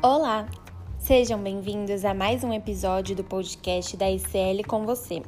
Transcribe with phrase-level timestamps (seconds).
[0.00, 0.46] Olá!
[0.96, 5.24] Sejam bem-vindos a mais um episódio do podcast da ICL com você.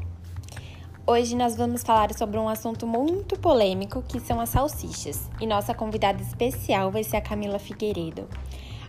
[1.05, 5.75] Hoje nós vamos falar sobre um assunto muito polêmico que são as salsichas e nossa
[5.75, 8.29] convidada especial vai ser a Camila Figueiredo.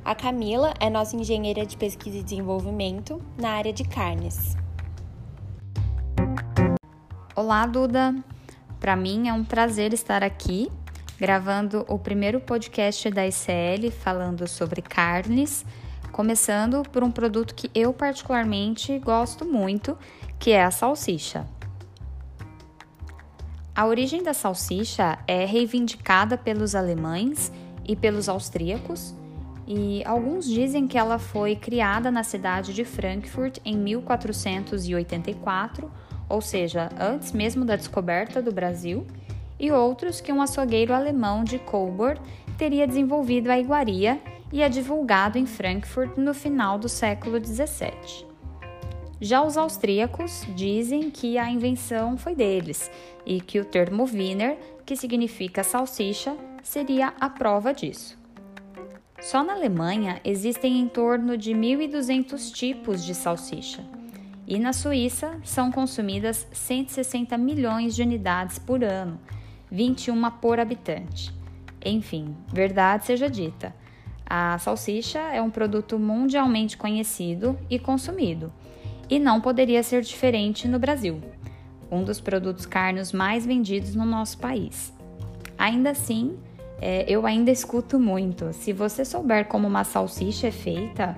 [0.05, 4.55] A Camila é nossa engenheira de pesquisa e desenvolvimento na área de carnes.
[7.35, 8.13] Olá, Duda!
[8.79, 10.71] Para mim é um prazer estar aqui
[11.21, 15.63] gravando o primeiro podcast da ICL falando sobre carnes,
[16.11, 19.95] começando por um produto que eu particularmente gosto muito,
[20.39, 21.45] que é a salsicha.
[23.75, 27.51] A origem da salsicha é reivindicada pelos alemães
[27.87, 29.13] e pelos austríacos,
[29.67, 35.91] e alguns dizem que ela foi criada na cidade de Frankfurt em 1484,
[36.27, 39.05] ou seja, antes mesmo da descoberta do Brasil
[39.61, 42.19] e outros que um açougueiro alemão de Coburg
[42.57, 44.19] teria desenvolvido a iguaria
[44.51, 48.25] e a divulgado em Frankfurt no final do século XVII.
[49.21, 52.89] Já os austríacos dizem que a invenção foi deles
[53.23, 58.19] e que o termo Wiener, que significa salsicha, seria a prova disso.
[59.19, 63.85] Só na Alemanha existem em torno de 1.200 tipos de salsicha.
[64.47, 69.19] E na Suíça são consumidas 160 milhões de unidades por ano,
[69.71, 71.33] 21 por habitante.
[71.83, 73.73] Enfim, verdade seja dita,
[74.33, 78.51] a salsicha é um produto mundialmente conhecido e consumido,
[79.09, 81.21] e não poderia ser diferente no Brasil,
[81.91, 84.93] um dos produtos carnes mais vendidos no nosso país.
[85.57, 86.37] Ainda assim,
[86.79, 91.17] é, eu ainda escuto muito: se você souber como uma salsicha é feita,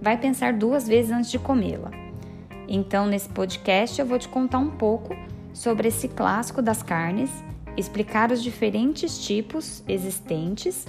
[0.00, 1.90] vai pensar duas vezes antes de comê-la.
[2.68, 5.16] Então, nesse podcast, eu vou te contar um pouco
[5.52, 7.30] sobre esse clássico das carnes
[7.76, 10.86] explicar os diferentes tipos existentes,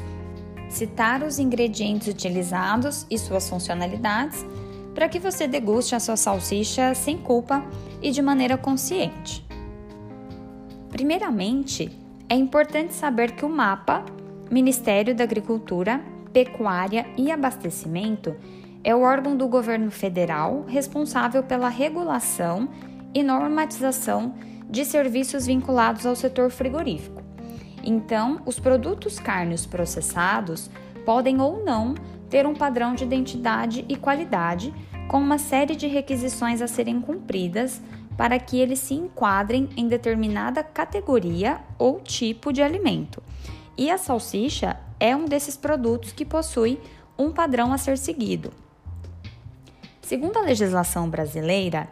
[0.69, 4.45] citar os ingredientes utilizados e suas funcionalidades,
[4.93, 7.63] para que você deguste a sua salsicha sem culpa
[8.02, 9.45] e de maneira consciente.
[10.89, 11.89] Primeiramente,
[12.27, 14.03] é importante saber que o MAPA,
[14.49, 16.02] Ministério da Agricultura,
[16.33, 18.36] Pecuária e Abastecimento,
[18.83, 22.67] é o órgão do governo federal responsável pela regulação
[23.14, 24.33] e normatização
[24.71, 27.21] de serviços vinculados ao setor frigorífico.
[27.83, 30.70] Então, os produtos carnes processados
[31.05, 31.93] podem ou não
[32.30, 34.73] ter um padrão de identidade e qualidade,
[35.09, 37.82] com uma série de requisições a serem cumpridas
[38.15, 43.21] para que eles se enquadrem em determinada categoria ou tipo de alimento.
[43.77, 46.80] E a salsicha é um desses produtos que possui
[47.17, 48.53] um padrão a ser seguido.
[50.02, 51.89] Segundo a legislação brasileira,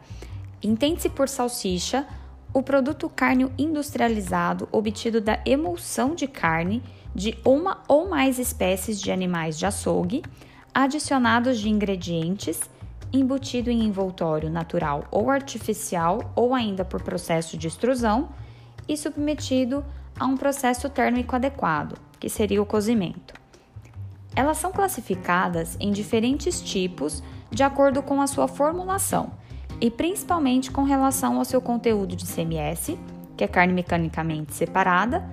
[0.61, 2.05] entende-se por salsicha
[2.53, 6.81] o produto carne industrializado obtido da emulsão de carne
[7.13, 10.23] de uma ou mais espécies de animais de açougue,
[10.73, 12.59] adicionados de ingredientes,
[13.11, 18.29] embutido em envoltório natural ou artificial ou ainda por processo de extrusão
[18.87, 19.83] e submetido
[20.19, 23.33] a um processo térmico adequado, que seria o cozimento.
[24.35, 29.31] Elas são classificadas em diferentes tipos de acordo com a sua formulação
[29.81, 32.97] e principalmente com relação ao seu conteúdo de CMS,
[33.37, 35.23] que é carne mecanicamente separada,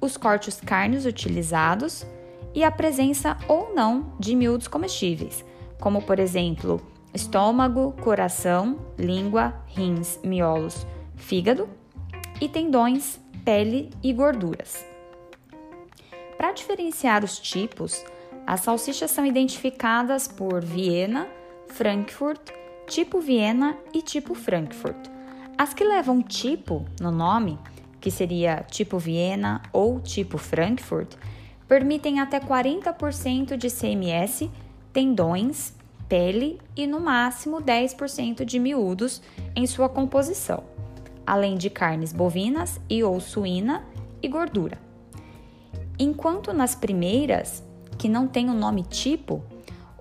[0.00, 2.06] os cortes carnes utilizados
[2.54, 5.44] e a presença ou não de miúdos comestíveis,
[5.80, 6.80] como por exemplo
[7.14, 10.86] estômago, coração, língua, rins, miolos,
[11.16, 11.68] fígado
[12.40, 14.84] e tendões, pele e gorduras.
[16.36, 18.04] Para diferenciar os tipos,
[18.46, 21.26] as salsichas são identificadas por Viena,
[21.68, 22.52] Frankfurt
[22.86, 25.08] tipo Viena e tipo Frankfurt.
[25.58, 27.58] As que levam tipo no nome,
[28.00, 31.14] que seria tipo Viena ou tipo Frankfurt,
[31.66, 34.48] permitem até 40% de CMS,
[34.92, 35.74] tendões,
[36.08, 39.20] pele e no máximo 10% de miúdos
[39.54, 40.62] em sua composição,
[41.26, 43.84] além de carnes bovinas e ou suína
[44.22, 44.78] e gordura.
[45.98, 47.64] Enquanto nas primeiras,
[47.98, 49.42] que não tem o nome tipo,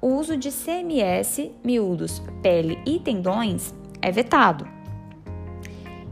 [0.06, 4.68] o uso de CMS, miúdos, pele e tendões é vetado.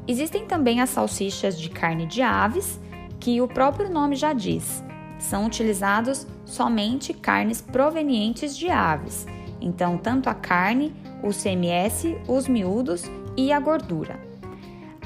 [0.08, 2.80] Existem também as salsichas de carne de aves,
[3.20, 4.84] que o próprio nome já diz,
[5.20, 9.28] são utilizados somente carnes provenientes de aves.
[9.62, 10.92] Então, tanto a carne,
[11.22, 13.04] o CMS, os miúdos
[13.38, 14.20] e a gordura.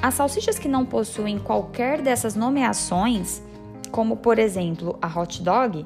[0.01, 3.43] As salsichas que não possuem qualquer dessas nomeações,
[3.91, 5.85] como por exemplo a hot dog,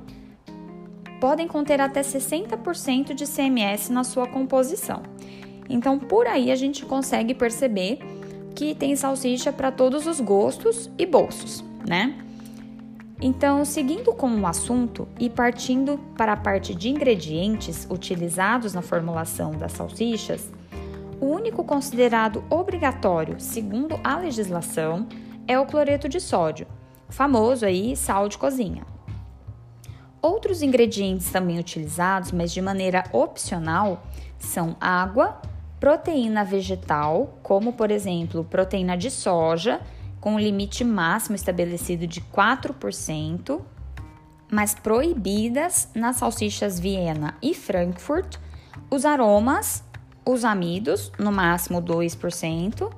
[1.22, 5.04] podem conter até 60% de CMS na sua composição.
[5.70, 8.00] Então, por aí a gente consegue perceber
[8.56, 12.18] que tem salsicha para todos os gostos e bolsos, né?
[13.22, 19.52] Então, seguindo com o assunto e partindo para a parte de ingredientes utilizados na formulação
[19.52, 20.50] das salsichas,
[21.20, 25.08] o único considerado obrigatório, segundo a legislação,
[25.48, 26.66] é o cloreto de sódio,
[27.10, 28.84] famoso aí sal de cozinha.
[30.22, 34.04] Outros ingredientes também utilizados, mas de maneira opcional,
[34.38, 35.42] são água,
[35.80, 39.82] proteína vegetal, como por exemplo proteína de soja,
[40.20, 43.62] com limite máximo estabelecido de 4%,
[44.52, 48.38] mas proibidas nas salsichas Viena e Frankfurt,
[48.92, 49.84] os aromas,
[50.24, 52.92] os amidos, no máximo 2%,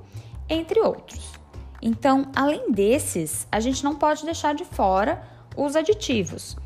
[0.48, 1.32] entre outros.
[1.80, 5.22] Então, além desses, a gente não pode deixar de fora
[5.56, 6.56] os aditivos.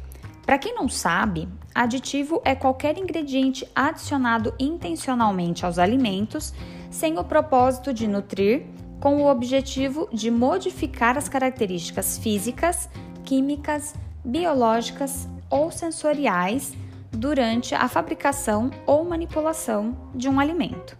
[0.48, 6.54] Para quem não sabe, aditivo é qualquer ingrediente adicionado intencionalmente aos alimentos
[6.90, 8.64] sem o propósito de nutrir
[8.98, 12.88] com o objetivo de modificar as características físicas,
[13.26, 16.72] químicas, biológicas ou sensoriais
[17.12, 20.96] durante a fabricação ou manipulação de um alimento.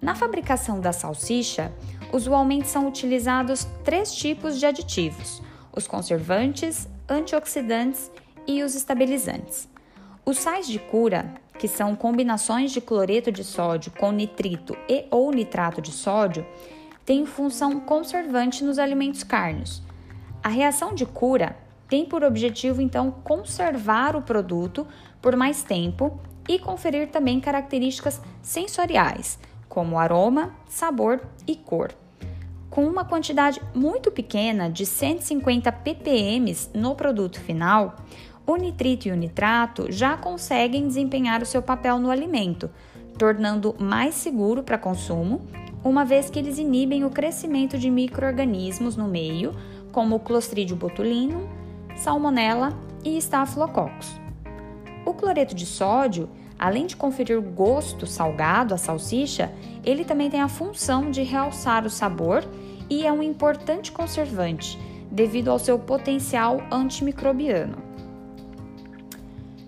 [0.00, 1.72] Na fabricação da salsicha,
[2.12, 5.42] usualmente são utilizados três tipos de aditivos:
[5.74, 8.10] os conservantes, antioxidantes
[8.46, 9.68] e os estabilizantes.
[10.24, 15.30] Os sais de cura que são combinações de cloreto de sódio com nitrito e ou
[15.30, 16.44] nitrato de sódio,
[17.04, 19.80] têm função conservante nos alimentos cárneos.
[20.42, 21.56] A reação de cura
[21.88, 24.84] tem por objetivo então conservar o produto
[25.20, 29.38] por mais tempo e conferir também características sensoriais,
[29.68, 31.94] como aroma, sabor e cor.
[32.72, 37.96] Com uma quantidade muito pequena de 150 ppm no produto final,
[38.46, 42.70] o nitrito e o nitrato já conseguem desempenhar o seu papel no alimento,
[43.18, 45.42] tornando mais seguro para consumo,
[45.84, 49.54] uma vez que eles inibem o crescimento de microorganismos no meio,
[49.92, 51.46] como o Clostridium botulinum,
[51.94, 52.72] Salmonella
[53.04, 54.18] e Staphylococcus.
[55.04, 56.26] O cloreto de sódio,
[56.62, 59.52] além de conferir gosto salgado à salsicha,
[59.84, 62.44] ele também tem a função de realçar o sabor
[62.88, 64.78] e é um importante conservante,
[65.10, 67.78] devido ao seu potencial antimicrobiano.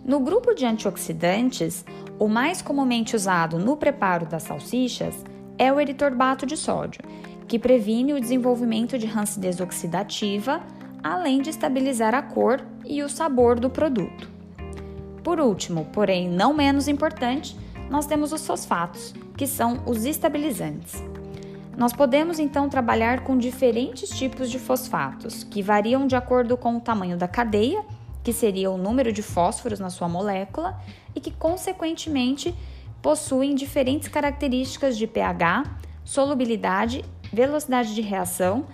[0.04, 1.84] No grupo de antioxidantes,
[2.16, 5.16] o mais comumente usado no preparo das salsichas
[5.58, 7.02] é o eritorbato de sódio,
[7.48, 10.60] que previne o desenvolvimento de rancidez oxidativa,
[11.02, 14.33] além de estabilizar a cor e o sabor do produto.
[15.24, 17.56] Por último, porém não menos importante,
[17.90, 21.02] nós temos os fosfatos, que são os estabilizantes.
[21.76, 26.80] Nós podemos então trabalhar com diferentes tipos de fosfatos, que variam de acordo com o
[26.80, 27.84] tamanho da cadeia
[28.24, 30.80] que seria o número de fósforos na sua molécula,
[31.14, 32.54] e que, consequentemente,
[33.02, 35.62] possuem diferentes características de pH,
[36.02, 38.64] solubilidade, velocidade de reação,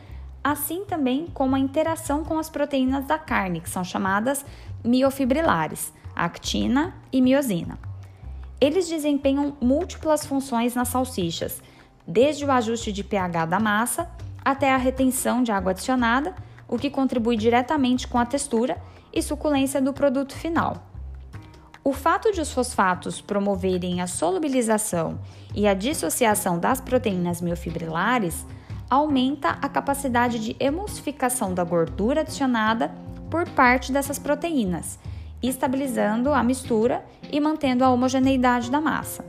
[0.43, 4.47] assim também como a interação com as proteínas da carne, que são chamadas
[4.85, 5.93] miofibrilares,
[6.25, 7.79] actina e miosina.
[8.61, 11.63] Eles desempenham múltiplas funções nas salsichas,
[12.07, 14.11] desde o ajuste de pH da massa
[14.45, 16.35] até a retenção de água adicionada,
[16.69, 18.81] o que contribui diretamente com a textura
[19.13, 20.87] e suculência do produto final.
[21.83, 25.19] O fato de os fosfatos promoverem a solubilização
[25.55, 28.47] e a dissociação das proteínas miofibrilares
[28.89, 32.93] aumenta a capacidade de emulsificação da gordura adicionada
[33.31, 34.99] por parte dessas proteínas,
[35.43, 39.25] estabilizando a mistura e mantendo a homogeneidade da massa.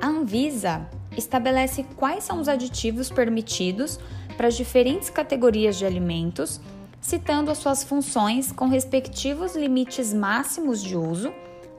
[0.00, 4.00] A Anvisa estabelece quais são os aditivos permitidos
[4.36, 6.60] para as diferentes categorias de alimentos
[7.02, 11.34] citando as suas funções com respectivos limites máximos de uso,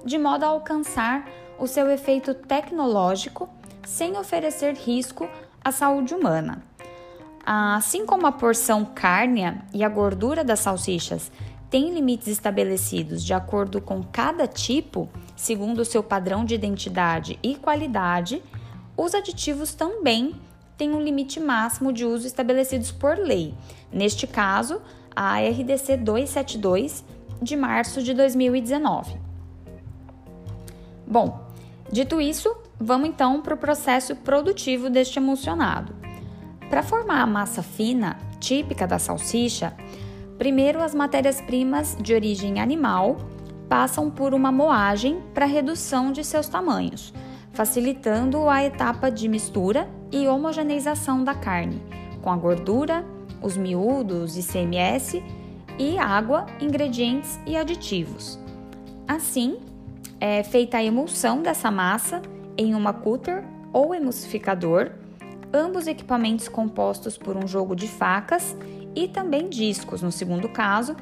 [0.06, 1.26] de modo a alcançar
[1.58, 3.50] o seu efeito tecnológico
[3.84, 5.28] sem oferecer risco
[5.64, 6.62] à saúde humana.
[7.46, 11.32] Assim como a porção cárnea e a gordura das salsichas
[11.74, 17.56] têm limites estabelecidos de acordo com cada tipo, segundo o seu padrão de identidade e
[17.56, 18.44] qualidade,
[18.96, 20.36] os aditivos também
[20.78, 23.56] têm um limite máximo de uso estabelecidos por lei.
[23.92, 24.84] Neste caso,
[25.16, 27.04] a RDC 272
[27.42, 29.20] de março de 2019.
[31.08, 31.44] Bom,
[31.92, 35.96] dito isso, vamos então para o processo produtivo deste emulsionado.
[36.70, 39.76] Para formar a massa fina, típica da salsicha,
[40.44, 43.16] primeiro as matérias-primas de origem animal
[43.70, 47.14] passam por uma moagem para redução de seus tamanhos,
[47.54, 51.82] facilitando a etapa de mistura e homogeneização da carne,
[52.22, 53.06] com a gordura,
[53.42, 55.24] os miúdos, ICMS
[55.80, 58.38] e água, ingredientes e aditivos.
[59.08, 59.56] Assim,
[60.20, 62.22] é feita a emulsão dessa massa
[62.58, 64.92] em uma cutter ou emulsificador,
[65.54, 68.58] ambos equipamentos compostos por um jogo de facas
[68.96, 70.96] e também discos, no segundo caso,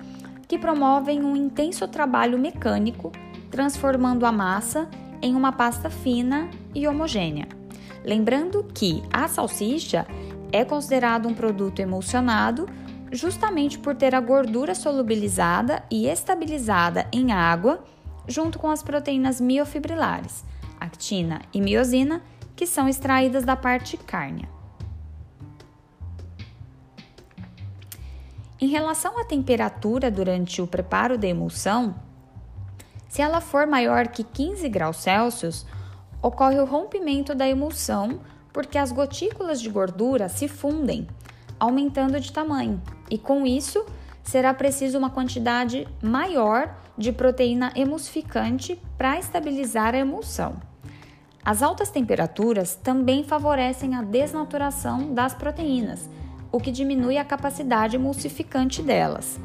[0.47, 3.11] que promovem um intenso trabalho mecânico,
[3.49, 4.89] transformando a massa
[5.21, 7.47] em uma pasta fina e homogênea.
[8.03, 10.05] Lembrando que a salsicha
[10.51, 12.67] é considerado um produto emulsionado
[13.11, 17.83] justamente por ter a gordura solubilizada e estabilizada em água,
[18.27, 20.45] junto com as proteínas miofibrilares,
[20.79, 22.21] actina e miosina,
[22.55, 24.60] que são extraídas da parte cárnea.
[28.63, 31.95] Em relação à temperatura durante o preparo da emulsão,
[33.09, 35.65] se ela for maior que 15 graus Celsius,
[36.21, 38.19] ocorre o rompimento da emulsão
[38.53, 41.07] porque as gotículas de gordura se fundem,
[41.59, 43.83] aumentando de tamanho, e com isso
[44.21, 50.61] será preciso uma quantidade maior de proteína emulsificante para estabilizar a emulsão.
[51.43, 56.07] As altas temperaturas também favorecem a desnaturação das proteínas,
[56.51, 59.39] o que diminui a capacidade emulsificante delas.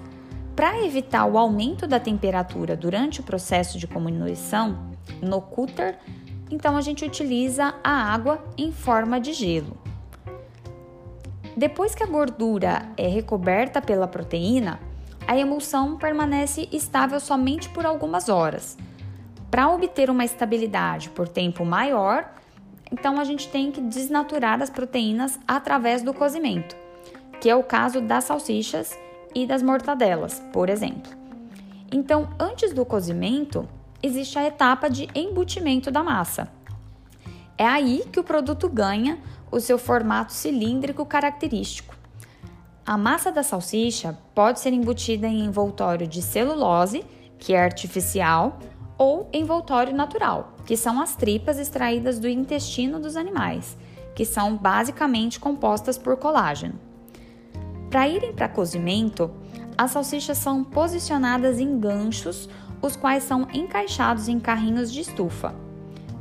[0.57, 4.91] Para evitar o aumento da temperatura durante o processo de comunição
[5.23, 5.99] no cúter,
[6.51, 9.77] então a gente utiliza a água em forma de gelo.
[11.57, 14.81] Depois que a gordura é recoberta pela proteína,
[15.27, 18.77] a emulsão permanece estável somente por algumas horas.
[19.51, 22.33] Para obter uma estabilidade por tempo maior,
[22.91, 26.86] então a gente tem que desnaturar as proteínas através do cozimento
[27.41, 28.97] que é o caso das salsichas
[29.35, 31.13] e das mortadelas, por exemplo.
[31.93, 33.69] Então, antes do cozimento,
[34.03, 36.49] existe a etapa de embutimento da massa.
[37.59, 39.19] É aí que o produto ganha
[39.51, 41.95] o seu formato cilíndrico característico.
[42.85, 47.05] A massa da salsicha pode ser embutida em envoltório de celulose,
[47.39, 48.59] que é artificial,
[48.99, 53.77] ou envoltório natural, que são as tripas extraídas do intestino dos animais,
[54.15, 56.86] que são basicamente compostas por colágeno.
[57.97, 59.31] Para irem para cozimento,
[59.79, 62.47] as salsichas são posicionadas em ganchos,
[62.83, 65.55] os quais são encaixados em carrinhos de estufa.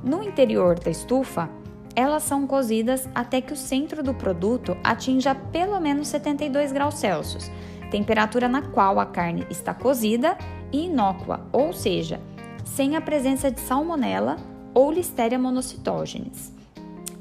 [0.01, 1.49] No interior da estufa,
[1.93, 7.51] elas são cozidas até que o centro do produto atinja pelo menos 72 graus Celsius,
[7.91, 10.37] temperatura na qual a carne está cozida
[10.71, 12.21] e inócua, ou seja,
[12.63, 14.37] sem a presença de salmonela
[14.73, 16.53] ou Listeria monocytogenes.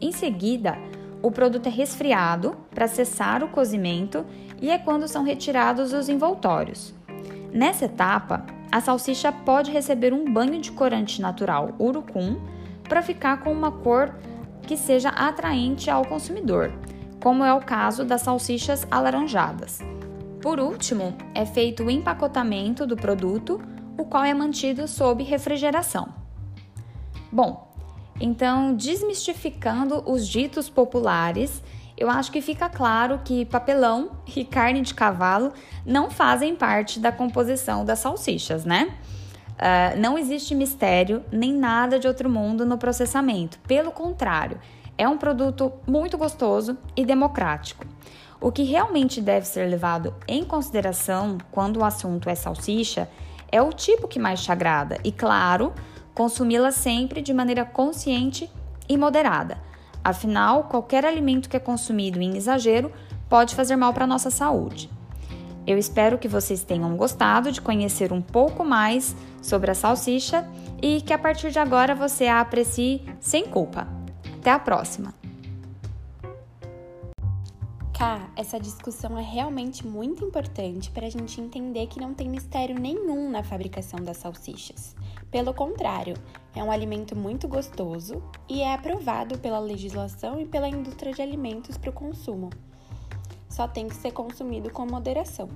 [0.01, 0.79] Em seguida,
[1.25, 4.27] o produto é resfriado para cessar o cozimento
[4.61, 6.95] e é quando são retirados os envoltórios.
[7.51, 12.39] Nessa etapa, a salsicha pode receber um banho de corante natural urucum
[12.87, 14.15] para ficar com uma cor
[14.67, 16.71] que seja atraente ao consumidor,
[17.23, 19.79] como é o caso das salsichas alaranjadas.
[20.43, 23.59] Por último, é feito o empacotamento do produto,
[23.97, 26.07] o qual é mantido sob refrigeração.
[27.33, 27.74] Bom,
[28.21, 31.63] então, desmistificando os ditos populares,
[31.97, 35.53] eu acho que fica claro que papelão e carne de cavalo
[35.87, 38.95] não fazem parte da composição das salsichas, né?
[39.55, 43.59] Uh, não existe mistério nem nada de outro mundo no processamento.
[43.61, 44.59] Pelo contrário,
[44.99, 47.87] é um produto muito gostoso e democrático.
[48.41, 53.09] O que realmente deve ser levado em consideração quando o assunto é salsicha
[53.51, 55.73] é o tipo que mais te agrada e, claro,
[56.15, 58.51] consumi-la sempre de maneira consciente
[58.89, 59.59] e moderada.
[60.03, 62.93] Afinal, qualquer alimento que é consumido em exagero
[63.29, 64.91] pode fazer mal para a nossa saúde.
[65.67, 70.47] Eu espero que vocês tenham gostado de conhecer um pouco mais sobre a salsicha
[70.83, 73.89] e que a partir de agora você a aprecie sem culpa.
[74.39, 75.24] Até a próxima!
[77.97, 82.77] Cá, essa discussão é realmente muito importante para a gente entender que não tem mistério
[82.77, 84.97] nenhum na fabricação das salsichas.
[85.31, 86.17] Pelo contrário,
[86.57, 91.79] é um alimento muito gostoso e é aprovado pela legislação e pela indústria de alimentos
[91.79, 92.51] para o consumo.
[93.49, 95.49] Só tem que ser consumido com moderação.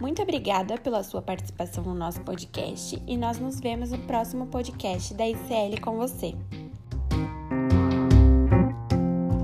[0.00, 5.14] Muito obrigada pela sua participação no nosso podcast e nós nos vemos no próximo podcast
[5.14, 6.34] da ICL com você.